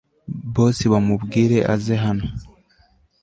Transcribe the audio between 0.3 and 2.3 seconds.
boss bamubwire aze hano